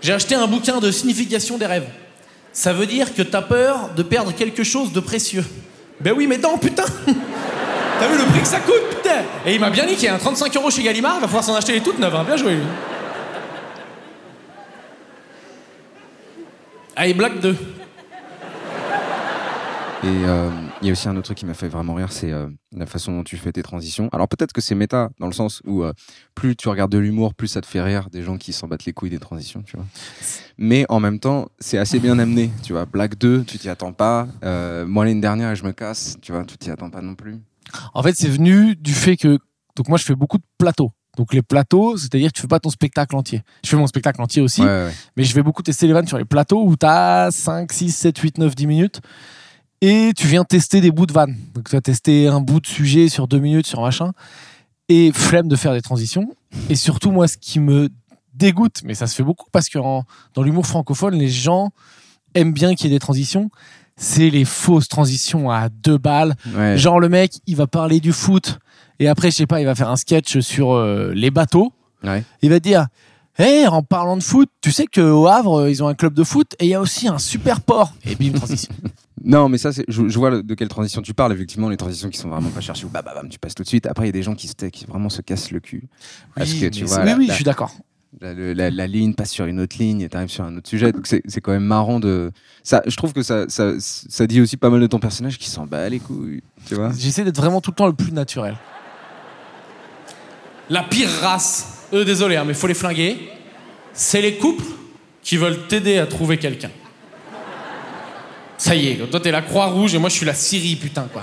[0.03, 1.89] J'ai acheté un bouquin de signification des rêves.
[2.53, 5.45] Ça veut dire que t'as peur de perdre quelque chose de précieux.
[6.01, 6.85] Ben oui, mes dents, putain
[8.01, 10.55] T'as vu le prix que ça coûte, putain Et il m'a bien niqué, hein, 35
[10.57, 12.57] euros chez Gallimard, il va falloir s'en acheter les toutes neuves, hein, bien joué.
[12.57, 12.63] lui.
[16.97, 17.51] Allez, blague 2.
[20.05, 20.49] Et euh,
[20.85, 22.85] il y a aussi un autre truc qui m'a fait vraiment rire, c'est euh, la
[22.85, 24.09] façon dont tu fais tes transitions.
[24.13, 25.93] Alors peut-être que c'est méta, dans le sens où euh,
[26.35, 28.85] plus tu regardes de l'humour, plus ça te fait rire des gens qui s'en battent
[28.85, 29.87] les couilles des transitions, tu vois.
[30.59, 32.85] Mais en même temps, c'est assez bien amené, tu vois.
[32.85, 34.29] Blague 2, tu t'y attends pas.
[34.45, 37.15] Euh, moi l'année dernière, et je me casse, tu vois, tu t'y attends pas non
[37.15, 37.39] plus.
[37.95, 39.39] En fait, c'est venu du fait que.
[39.77, 40.93] Donc, moi, je fais beaucoup de plateaux.
[41.17, 43.43] Donc, les plateaux, c'est-à-dire que tu fais pas ton spectacle entier.
[43.65, 44.93] Je fais mon spectacle entier aussi, Ouais, ouais, ouais.
[45.17, 47.91] mais je vais beaucoup tester les vannes sur les plateaux où tu as 5, 6,
[47.91, 49.01] 7, 8, 9, 10 minutes.
[49.87, 51.37] Et tu viens tester des bouts de vannes.
[51.55, 54.13] Donc, tu vas tester un bout de sujet sur 2 minutes, sur machin.
[54.89, 56.27] Et flemme de faire des transitions.
[56.71, 57.91] Et surtout, moi, ce qui me
[58.33, 61.71] dégoûte, mais ça se fait beaucoup parce que en- dans l'humour francophone, les gens
[62.35, 63.51] aiment bien qu'il y ait des transitions.
[63.97, 66.35] C'est les fausses transitions à deux balles.
[66.57, 66.77] Ouais.
[66.79, 68.59] Genre le mec, il va parler du foot
[68.99, 71.73] et après, je sais pas, il va faire un sketch sur euh, les bateaux.
[72.03, 72.25] Ouais.
[72.43, 72.87] Il va dire
[73.39, 76.55] Hé, en parlant de foot, tu sais qu'au Havre, ils ont un club de foot
[76.59, 77.93] et il y a aussi un super port.
[78.05, 78.73] Et bim, transition.
[79.23, 81.33] Non, mais ça, c'est, je, je vois de quelle transition tu parles.
[81.33, 83.69] Effectivement, les transitions qui sont vraiment pas cherchées, bah, bah, bam, tu passes tout de
[83.69, 83.87] suite.
[83.87, 85.85] Après, il y a des gens qui, se, qui vraiment se cassent le cul.
[86.35, 87.73] Parce Oui, que tu mais vois, c'est- la- oui, la- je suis d'accord.
[88.21, 90.69] la, le- la- la ligne passe sur une autre ligne et t'arrives sur un autre
[90.69, 90.91] sujet.
[90.93, 92.33] Donc c'est, c'est quand même marrant de.
[92.65, 95.49] Ça, je trouve que ça, ça, ça dit aussi pas mal de ton personnage qui
[95.49, 96.43] s'en bat les couilles.
[96.67, 98.57] Tu vois J'essaie d'être vraiment tout le temps le plus naturel.
[100.71, 103.17] La pire race, eux, désolé, hein, mais faut les flinguer,
[103.93, 104.65] c'est les couples
[105.23, 106.71] qui veulent t'aider à trouver quelqu'un.
[108.57, 111.23] Ça y est, toi t'es la Croix-Rouge et moi je suis la Syrie, putain, quoi.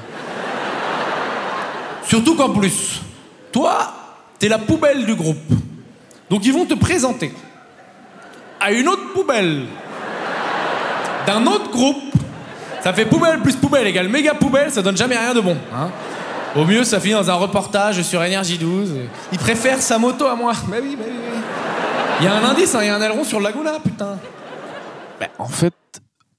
[2.04, 3.02] Surtout qu'en plus,
[3.52, 3.94] toi,
[4.38, 5.38] t'es la poubelle du groupe.
[6.30, 7.34] Donc ils vont te présenter
[8.60, 9.66] à une autre poubelle
[11.26, 11.98] d'un autre groupe.
[12.82, 15.58] Ça fait poubelle plus poubelle égale méga poubelle, ça donne jamais rien de bon.
[15.74, 15.90] Hein
[16.56, 18.94] Au mieux, ça finit dans un reportage sur Énergie 12.
[19.32, 20.54] Il préfère sa moto à moi.
[20.70, 21.40] Mais oui, mais oui, oui.
[22.20, 24.18] Il y a un indice, hein, il y a un aileron sur le Laguna, putain.
[25.38, 25.74] En fait,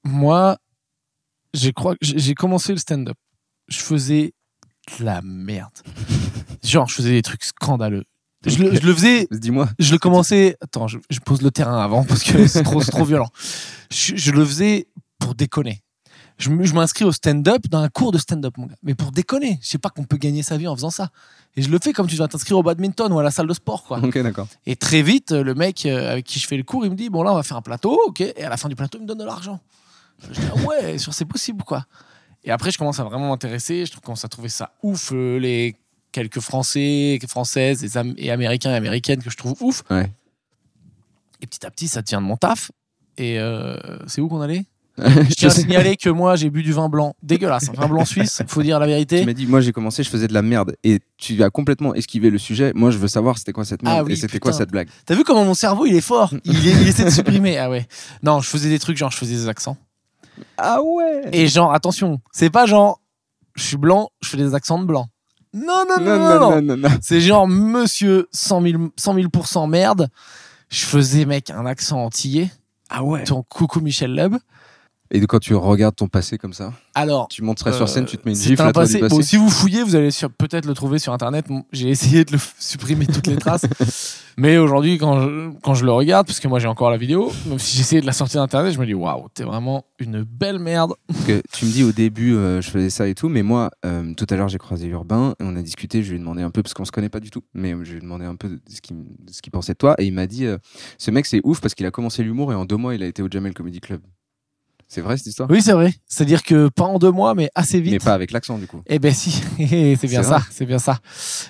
[0.03, 0.57] moi,
[1.53, 3.17] j'ai j'ai commencé le stand-up.
[3.67, 4.33] Je faisais
[4.99, 5.71] de la merde.
[6.63, 8.03] Genre, je faisais des trucs scandaleux.
[8.45, 9.69] Je le, je le faisais Dis-moi.
[9.79, 10.57] je le commençais.
[10.61, 13.29] Attends, je, je pose le terrain avant parce que c'est trop, trop violent.
[13.89, 14.87] Je, je le faisais
[15.19, 15.81] pour déconner.
[16.37, 18.75] Je, m'inscris au stand-up dans un cours de stand-up, mon gars.
[18.83, 19.59] Mais pour déconner.
[19.61, 21.09] Je sais pas qu'on peut gagner sa vie en faisant ça.
[21.55, 23.53] Et je le fais comme tu vas t'inscrire au badminton ou à la salle de
[23.53, 23.99] sport, quoi.
[24.03, 24.47] Ok, d'accord.
[24.65, 27.09] Et très vite, le mec euh, avec qui je fais le cours, il me dit
[27.09, 28.21] Bon, là, on va faire un plateau, ok.
[28.21, 29.59] Et à la fin du plateau, il me donne de l'argent.
[30.21, 31.85] Je dis Ah ouais, sur c'est possible, quoi.
[32.43, 33.85] Et après, je commence à vraiment m'intéresser.
[33.85, 35.11] Je commence à trouver ça ouf.
[35.13, 35.75] euh, les
[36.11, 39.83] quelques Français, Françaises et, Am- et Américains et Américaines que je trouve ouf.
[39.89, 40.11] Ouais.
[41.41, 42.71] Et petit à petit, ça devient de mon taf.
[43.17, 44.65] Et euh, c'est où qu'on allait?
[44.97, 47.67] Je tiens à signaler que moi, j'ai bu du vin blanc dégueulasse.
[47.69, 49.25] Un vin blanc suisse, faut dire la Tu vérité.
[49.25, 50.75] m'as dit, moi j'ai commencé, je faisais de la merde.
[50.83, 52.71] Et tu as complètement esquivé le sujet.
[52.75, 54.87] Moi je veux savoir c'était quoi cette merde Ah oui, et c'était quoi cette blague.
[55.07, 56.31] T'as vu comment mon cerveau, il est fort?
[56.43, 57.57] Il, est- il essaie de supprimer.
[57.57, 57.87] Ah ouais.
[58.21, 59.77] Non, je faisais des trucs, genre, je faisais des accents.
[60.57, 62.99] Ah ouais Et genre, attention, c'est pas genre,
[63.55, 65.07] je suis blanc, je fais des accents de blanc.
[65.53, 66.61] Non, non, non, non, non.
[66.61, 66.89] non, non.
[67.01, 70.09] C'est genre monsieur 100 000, 100 000% merde.
[70.69, 72.51] Je faisais, mec, un accent antillais.
[72.89, 74.35] Ah ouais Ton coucou Michel Leb.
[75.15, 78.17] Et quand tu regardes ton passé comme ça, Alors, tu montes sur euh, scène, tu
[78.17, 79.15] te mets une c'est gifle un à toi du passé.
[79.15, 81.45] Bon, si vous fouillez, vous allez peut-être le trouver sur internet.
[81.71, 83.67] J'ai essayé de le supprimer toutes les traces.
[84.37, 87.31] Mais aujourd'hui, quand je, quand je le regarde, parce que moi j'ai encore la vidéo,
[87.45, 90.57] même si j'essayais de la sortir d'internet, je me dis waouh, t'es vraiment une belle
[90.57, 90.93] merde.
[91.27, 94.15] Que tu me dis au début, euh, je faisais ça et tout, mais moi, euh,
[94.15, 96.01] tout à l'heure, j'ai croisé Urbain et on a discuté.
[96.01, 97.91] Je lui ai demandé un peu, parce qu'on se connaît pas du tout, mais je
[97.91, 99.93] lui ai demandé un peu de ce qu'il pensait de toi.
[99.99, 100.57] Et il m'a dit euh,
[100.97, 103.05] Ce mec, c'est ouf parce qu'il a commencé l'humour et en deux mois, il a
[103.07, 104.01] été au Jamel Comedy Club.
[104.93, 105.49] C'est vrai cette histoire?
[105.49, 105.91] Oui, c'est vrai.
[106.05, 107.93] C'est-à-dire que pas en deux mois, mais assez vite.
[107.93, 108.83] Mais pas avec l'accent, du coup.
[108.85, 110.99] Eh ben si, c'est bien ça, c'est bien ça.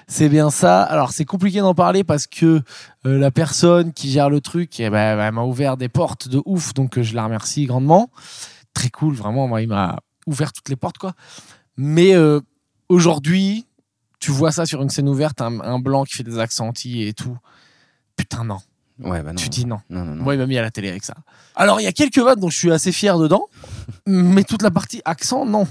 [0.08, 0.82] C'est bien ça.
[0.84, 2.62] Alors c'est compliqué d'en parler parce que
[3.06, 6.42] euh, la personne qui gère le truc, eh ben, elle m'a ouvert des portes de
[6.46, 8.10] ouf, donc euh, je la remercie grandement.
[8.74, 11.12] Très cool, vraiment, moi, il m'a ouvert toutes les portes, quoi.
[11.76, 12.40] Mais euh,
[12.88, 13.66] aujourd'hui,
[14.22, 17.10] tu vois ça sur une scène ouverte, un, un blanc qui fait des accents antillais
[17.10, 17.38] et tout.
[18.16, 18.60] Putain, non.
[19.00, 19.36] Ouais, bah non.
[19.36, 19.80] Tu dis non.
[19.90, 20.24] Non, non, non.
[20.24, 21.16] Moi, il m'a mis à la télé avec ça.
[21.56, 23.48] Alors, il y a quelques vannes dont je suis assez fier dedans,
[24.08, 25.68] mais toute la partie accent, non.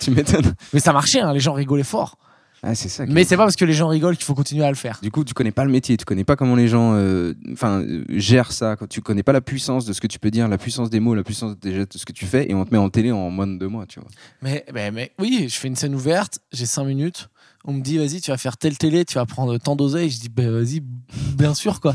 [0.00, 0.54] tu m'étonnes.
[0.72, 2.16] Mais ça marchait, hein, les gens rigolaient fort.
[2.62, 3.04] Ah, c'est ça.
[3.06, 4.98] Mais c'est pas parce que les gens rigolent qu'il faut continuer à le faire.
[5.02, 7.82] Du coup, tu connais pas le métier, tu connais pas comment les gens euh, enfin,
[7.82, 10.48] euh, gèrent ça, quand tu connais pas la puissance de ce que tu peux dire,
[10.48, 12.72] la puissance des mots, la puissance gestes, de ce que tu fais, et on te
[12.72, 14.08] met en télé en moins de deux mois, tu vois.
[14.42, 17.28] Mais, mais, mais oui, je fais une scène ouverte, j'ai 5 minutes.
[17.68, 20.08] On me dit, vas-y, tu vas faire telle télé, tu vas prendre tant d'oseille.
[20.08, 21.94] Je dis, bah, vas-y, bien sûr, quoi.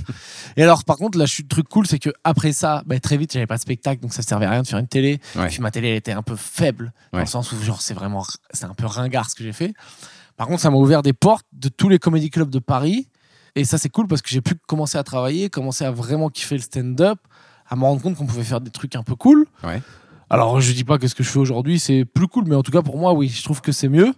[0.58, 3.00] Et alors, par contre, là, je suis- le truc cool, c'est que après ça, bah,
[3.00, 5.20] très vite, j'avais pas de spectacle, donc ça servait à rien de faire une télé.
[5.36, 5.48] Ouais.
[5.48, 8.26] Puis ma télé, elle était un peu faible, dans le sens où, genre, c'est vraiment,
[8.52, 9.74] c'est un peu ringard ce que j'ai fait.
[10.38, 13.08] Par contre, ça m'a ouvert des portes de tous les comédie clubs de Paris.
[13.56, 16.56] Et ça, c'est cool parce que j'ai pu commencer à travailler, commencer à vraiment kiffer
[16.56, 17.20] le stand-up,
[17.70, 19.46] à me rendre compte qu'on pouvait faire des trucs un peu cool.
[19.64, 19.82] Ouais.
[20.30, 22.64] Alors, je dis pas que ce que je fais aujourd'hui, c'est plus cool, mais en
[22.64, 24.14] tout cas, pour moi, oui, je trouve que c'est mieux.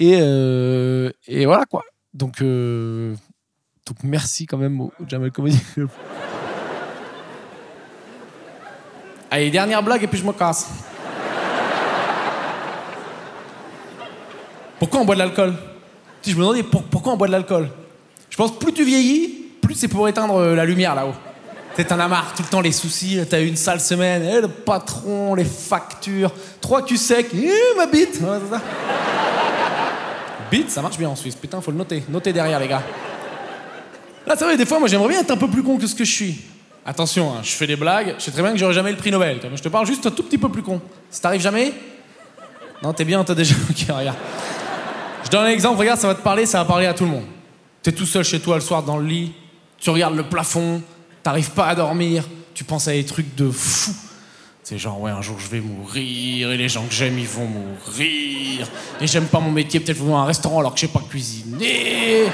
[0.00, 1.84] Et, euh, et voilà, quoi.
[2.14, 3.14] Donc, euh,
[3.86, 5.88] donc, merci quand même au, au Jamel Comedy Club.
[9.30, 10.68] Allez, dernière blague et puis je me casse.
[14.78, 15.54] Pourquoi on boit de l'alcool?
[16.26, 17.68] Je me demandais pour- pourquoi on boit de l'alcool?
[18.30, 21.14] Je pense plus tu vieillis, plus c'est pour éteindre euh, la lumière là-haut.
[21.88, 24.48] T'en as marre, tout le temps les soucis, t'as eu une sale semaine, eh, le
[24.48, 28.20] patron, les factures, trois culs secs, eh, ma bite
[30.50, 32.02] Bite, ça marche bien en Suisse, putain, faut le noter.
[32.08, 32.82] Notez derrière, les gars.
[34.26, 35.94] Là, c'est vrai, des fois, moi, j'aimerais bien être un peu plus con que ce
[35.94, 36.40] que je suis.
[36.84, 39.10] Attention, hein, je fais des blagues, je sais très bien que j'aurai jamais le prix
[39.10, 39.38] Nobel.
[39.42, 40.80] Mais je te parle juste un tout petit peu plus con.
[41.10, 41.72] Ça t'arrive jamais?
[42.82, 43.54] Non, t'es bien, t'as déjà.
[43.70, 44.16] Ok, regarde.
[45.24, 47.10] Je donne un exemple, regarde, ça va te parler, ça va parler à tout le
[47.10, 47.26] monde.
[47.82, 49.32] T'es tout seul chez toi le soir dans le lit,
[49.78, 50.82] tu regardes le plafond,
[51.22, 53.92] t'arrives pas à dormir, tu penses à des trucs de fou.
[54.70, 57.44] C'est genre, ouais, un jour je vais mourir, et les gens que j'aime, ils vont
[57.44, 58.68] mourir.
[59.00, 60.92] Et j'aime pas mon métier, peut-être je vais dans un restaurant alors que je sais
[60.92, 62.26] pas cuisiner.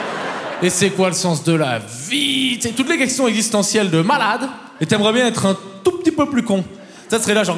[0.61, 2.59] Et c'est quoi le sens de la vie?
[2.61, 4.51] C'est toutes les questions existentielles de malade.
[4.83, 6.63] Et t'aimerais bien être un tout petit peu plus con.
[7.09, 7.57] Ça serait là, genre,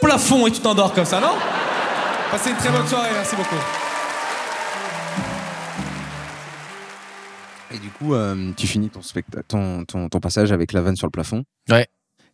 [0.00, 1.34] plafond, et tu t'endors comme ça, non?
[2.30, 3.56] Passez une très bonne soirée, merci beaucoup.
[7.74, 9.00] Et du coup, euh, tu finis ton,
[9.48, 11.42] ton, ton, ton passage avec la vanne sur le plafond.
[11.68, 11.88] Ouais.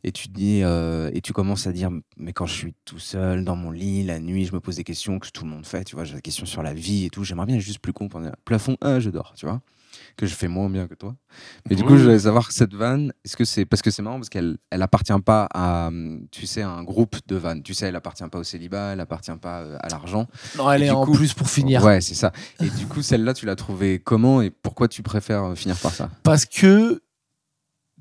[0.08, 3.44] Et tu dis, euh, et tu commences à dire, mais quand je suis tout seul
[3.44, 5.82] dans mon lit la nuit, je me pose des questions que tout le monde fait,
[5.82, 7.24] tu vois, j'ai des questions sur la vie et tout.
[7.24, 9.60] J'aimerais bien être juste plus con pendant plafond, ah, je dors, tu vois,
[10.16, 11.16] que je fais moins bien que toi.
[11.68, 11.98] Mais du coup, Oui.
[11.98, 14.82] je voulais savoir cette vanne, est-ce que c'est parce que c'est marrant parce qu'elle, elle
[14.82, 15.90] appartient pas à,
[16.30, 17.64] tu sais, à un groupe de vannes.
[17.64, 20.28] Tu sais, elle appartient pas au célibat, elle appartient pas euh, à l'argent.
[20.56, 21.82] Non, elle Et est en coup- plus pour finir.
[21.84, 22.30] Ouais, c'est ça.
[22.62, 25.90] Et du coup, celle-là, tu l'as trouvée comment et pourquoi tu préfères euh, finir par
[25.92, 26.10] ça?
[26.22, 27.02] Parce que,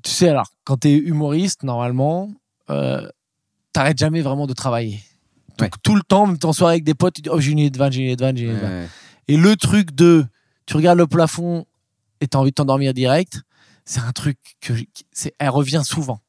[0.06, 2.30] tu sais, alors, quand t'es humoriste, normalement,
[2.70, 3.08] euh,
[3.72, 5.00] t'arrêtes jamais vraiment de travailler.
[5.58, 5.80] Donc, Ouais.
[5.82, 7.70] tout le temps, même en soirée avec des potes, tu dis, oh, j'ai une idée
[7.70, 8.80] de vanne, j'ai une idée de vanne, j'ai une idée de vanne.
[8.82, 8.88] Ouais.
[9.26, 10.24] Et le truc de,
[10.66, 11.66] tu regardes le plafond
[12.20, 13.42] et t'as envie de t'endormir direct,
[13.84, 14.74] c'est un truc que,
[15.12, 16.20] c'est, elle revient souvent.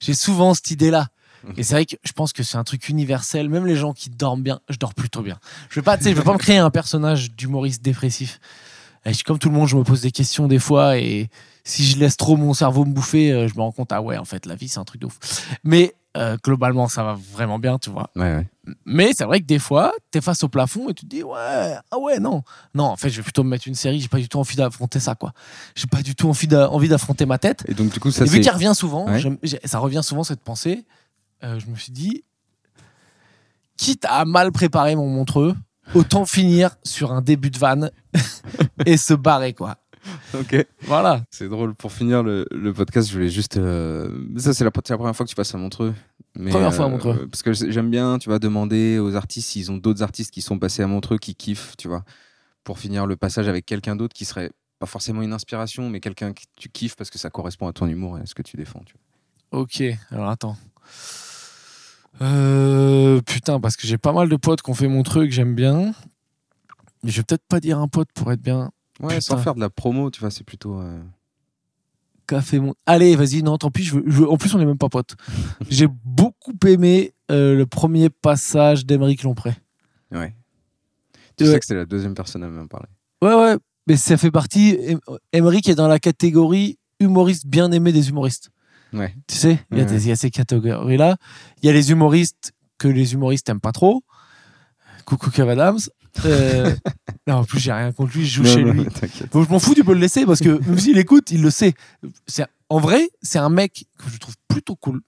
[0.00, 1.08] J'ai souvent cette idée-là.
[1.56, 3.48] Et c'est vrai que je pense que c'est un truc universel.
[3.48, 5.38] Même les gens qui dorment bien, je dors plutôt bien.
[5.70, 8.40] Je veux pas, tu je veux pas me créer un personnage d'humoriste dépressif.
[9.04, 11.28] Et comme tout le monde, je me pose des questions des fois et
[11.68, 14.16] si je laisse trop mon cerveau me bouffer, euh, je me rends compte, ah ouais,
[14.16, 15.18] en fait, la vie, c'est un truc de ouf.
[15.64, 18.10] Mais euh, globalement, ça va vraiment bien, tu vois.
[18.16, 18.46] Ouais, ouais.
[18.86, 21.76] Mais c'est vrai que des fois, t'es face au plafond et tu te dis ouais,
[21.90, 22.42] ah ouais, non,
[22.74, 22.84] non.
[22.84, 24.00] En fait, je vais plutôt me mettre une série.
[24.00, 25.32] J'ai pas du tout envie d'affronter ça, quoi.
[25.74, 27.64] J'ai pas du tout envie d'a- envie d'affronter ma tête.
[27.68, 29.20] Et donc, du coup, ça, Et vu qu'il revient souvent, Ouais.
[29.64, 30.84] ça revient souvent cette pensée.
[31.44, 32.24] euh, je me suis dit,
[33.76, 35.54] quitte à mal préparer mon montreux,
[35.94, 37.90] autant finir sur un début de vanne
[38.86, 39.76] et se barrer, quoi.
[40.34, 40.66] Ok.
[40.82, 41.24] Voilà.
[41.30, 41.74] C'est drôle.
[41.74, 43.56] Pour finir le, le podcast, je voulais juste.
[43.56, 45.94] euh, Ça, c'est la, première fois que tu passes à Montreux.
[46.36, 47.26] Mais, Première fois à Montreux.
[47.30, 50.58] Parce que j'aime bien, tu vas demander aux artistes s'ils ont d'autres artistes qui sont
[50.58, 52.04] passés à Montreux qui kiffent, tu vois,
[52.64, 56.32] pour finir le passage avec quelqu'un d'autre qui serait pas forcément une inspiration, mais quelqu'un
[56.32, 58.56] que tu kiffes parce que ça correspond à ton humour et à ce que tu
[58.56, 58.82] défends.
[58.86, 58.94] Tu
[59.50, 59.60] vois.
[59.62, 60.56] Ok, alors attends.
[62.20, 65.54] Euh, putain, parce que j'ai pas mal de potes qui ont fait mon truc, j'aime
[65.54, 65.92] bien.
[67.02, 68.70] Mais je vais peut-être pas dire un pote pour être bien.
[69.00, 70.80] Ouais, sans faire de la promo, tu vois, c'est plutôt.
[70.80, 71.00] euh,
[72.26, 72.74] Café mon.
[72.84, 73.84] Allez, vas-y, non, tant pis.
[73.84, 75.16] Je veux, je veux- En plus, on est même pas potes.
[75.70, 79.54] j'ai beaucoup aimé euh, le premier passage d'Emeric Lompré.
[80.10, 80.34] Ouais.
[81.36, 81.52] Tu Ouais.
[81.52, 82.88] sais que c'est la deuxième personne à m'en parler.
[83.22, 83.56] Ouais, ouais,
[83.86, 84.76] mais ça fait partie.
[84.88, 84.98] Em-
[85.32, 88.50] Emeric est dans la catégorie humoriste bien aimé des humoristes.
[88.92, 89.14] Ouais.
[89.26, 89.90] Tu sais, il y, a Ouais.
[89.90, 91.16] des- il y a ces catégories-là.
[91.62, 94.02] Il y a les humoristes que les humoristes aiment pas trop.
[95.04, 95.78] Coucou Kev Adams.
[96.24, 96.74] Euh,
[97.28, 98.86] non, en plus, j'ai rien contre lui, je joue Non, chez non, lui.
[99.30, 101.50] Bon, je m'en fous, tu peux le laisser parce que même s'il écoute, il le
[101.50, 101.74] sait.
[102.26, 105.02] C'est, en vrai, c'est un mec que je trouve plutôt cool.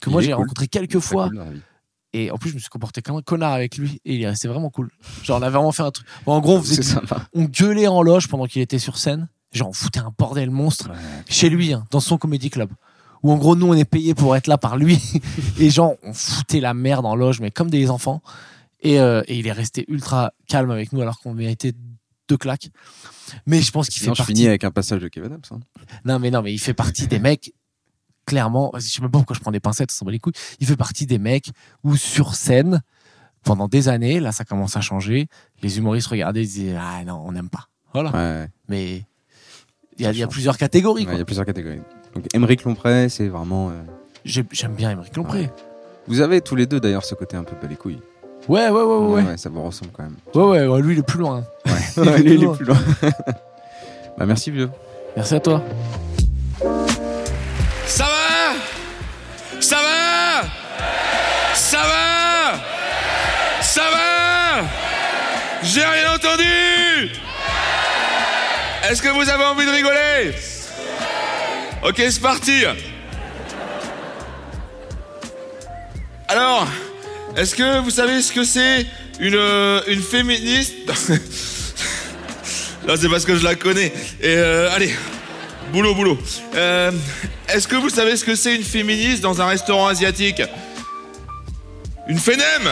[0.00, 0.42] Que Il moi, j'ai cool.
[0.42, 1.28] rencontré quelques Il fois.
[1.30, 1.60] cool.
[2.12, 4.00] Et en plus, je me suis comporté comme un connard avec lui.
[4.04, 4.90] Et il est resté vraiment cool.
[5.22, 6.06] Genre, on a vraiment fait un truc.
[6.26, 6.82] Bon, en gros, faisait
[7.34, 9.28] on gueulait en loge pendant qu'il était sur scène.
[9.52, 10.90] Genre, on foutait un bordel monstre
[11.28, 12.70] chez lui, hein, dans son comédie club.
[13.22, 14.98] Où en gros, nous, on est payé pour être là par lui.
[15.58, 18.22] et genre, on foutait la merde en loge, mais comme des enfants.
[18.82, 21.72] Et, euh, et il est resté ultra calme avec nous alors qu'on méritait
[22.28, 22.68] deux claques.
[23.46, 24.32] Mais je pense qu'il fait je partie.
[24.32, 25.40] finis avec un passage de Kevin Adams.
[25.50, 25.60] hein.
[26.04, 27.52] Non, mais non, mais il fait partie des mecs.
[28.26, 30.34] Clairement, je sais même pas pourquoi je prends des pincettes, ça s'en bat les couilles.
[30.60, 31.50] Il fait partie des mecs
[31.82, 32.80] où sur scène,
[33.42, 35.26] pendant des années, là, ça commence à changer.
[35.62, 37.68] Les humoristes regardaient, ils disaient ah non, on n'aime pas.
[37.92, 38.10] Voilà.
[38.12, 38.48] Ouais.
[38.68, 39.04] Mais
[39.98, 41.06] il y, a- il y a plusieurs catégories.
[41.06, 41.14] Ouais.
[41.14, 41.80] Il y a plusieurs catégories.
[42.14, 43.70] Donc, Émeric Lompré, c'est vraiment.
[43.70, 43.82] euh,
[44.24, 45.50] J'ai- J'aime bien Émeric Lompré.
[46.06, 48.00] Vous avez tous les deux d'ailleurs ce côté un peu pas les couilles.
[48.50, 49.22] Ouais, ouais, ouais, ouais.
[49.22, 50.16] Ouais, ça vous ressemble quand même.
[50.34, 51.44] ouais, ouais, ouais, lui, il est plus loin.
[51.66, 51.72] Ouais,
[52.18, 52.54] Il est il est plus loin.
[52.56, 52.76] plus loin.
[54.18, 54.68] bah, merci, vieux.
[55.14, 55.62] Merci à toi.
[57.86, 59.60] Ça va?
[59.60, 60.48] Ça va?
[61.54, 62.58] Ça va?
[63.62, 64.64] Ça va?
[65.62, 67.12] J'ai rien entendu
[68.90, 70.34] Est-ce que vous avez envie de rigoler?
[71.86, 72.64] Ok, c'est parti
[76.28, 76.66] Alors,
[77.36, 78.86] est-ce que vous savez ce que c'est
[79.20, 80.74] une, euh, une féministe
[82.86, 83.92] Là, c'est parce que je la connais.
[84.20, 84.94] Et euh, allez,
[85.72, 86.18] boulot, boulot.
[86.54, 86.90] Euh,
[87.48, 90.42] Est-ce que vous savez ce que c'est une féministe dans un restaurant asiatique?
[92.08, 92.68] Une fénème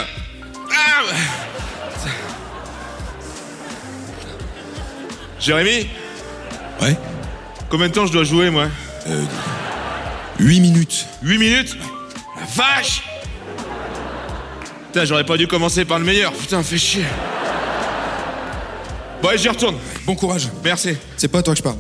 [0.73, 1.03] Ah
[5.39, 5.89] Jérémy?
[6.81, 6.97] Ouais.
[7.69, 8.69] Combien de temps je dois jouer, moi?
[10.41, 11.07] 8 minutes.
[11.23, 11.77] 8 minutes?
[12.37, 13.03] La vache
[14.99, 16.33] Putain, j'aurais pas dû commencer par le meilleur.
[16.33, 17.05] Putain, fais chier.
[19.23, 19.77] Bon, allez, j'y retourne.
[20.05, 20.49] Bon courage.
[20.65, 20.97] Merci.
[21.17, 21.77] C'est pas à toi que je parle.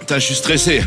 [0.00, 0.82] Putain, je suis stressé.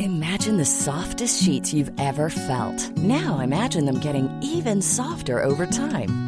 [0.00, 2.94] Imagine the softest sheets you've ever felt.
[2.98, 6.27] Now imagine them getting even softer over time.